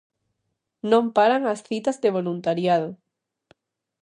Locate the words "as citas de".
1.53-2.09